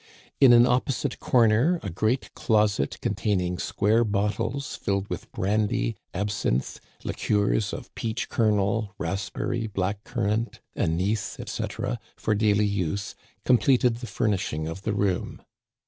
[0.39, 7.71] In an opposite comer a great closet, containing square bottles filled with brandy, absinthe, liqueurs
[7.71, 13.13] of peach kernel, raspberry, black currant, anise, etc., for daily use,
[13.45, 15.43] completed the fumishing of the room.